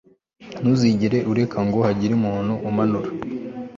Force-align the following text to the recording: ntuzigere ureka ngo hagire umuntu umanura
ntuzigere 0.61 1.17
ureka 1.31 1.59
ngo 1.67 1.79
hagire 1.87 2.13
umuntu 2.15 2.53
umanura 2.69 3.09